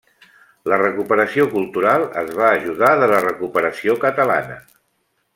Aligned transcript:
La 0.71 0.77
recuperació 0.81 1.43
cultural 1.51 2.05
es 2.21 2.31
va 2.39 2.47
ajudar 2.53 2.89
de 3.03 3.09
la 3.15 3.19
recuperació 3.27 3.99
catalana. 4.07 4.57